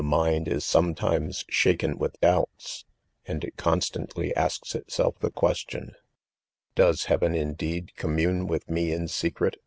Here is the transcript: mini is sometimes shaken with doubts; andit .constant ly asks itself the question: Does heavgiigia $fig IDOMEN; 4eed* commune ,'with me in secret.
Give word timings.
mini 0.03 0.49
is 0.49 0.65
sometimes 0.65 1.45
shaken 1.47 1.95
with 1.95 2.19
doubts; 2.21 2.85
andit 3.27 3.55
.constant 3.55 4.17
ly 4.17 4.31
asks 4.35 4.73
itself 4.73 5.13
the 5.19 5.29
question: 5.29 5.91
Does 6.73 7.05
heavgiigia 7.05 7.19
$fig 7.19 7.35
IDOMEN; 7.35 7.55
4eed* 7.55 7.95
commune 7.97 8.47
,'with 8.47 8.67
me 8.67 8.91
in 8.93 9.07
secret. 9.07 9.57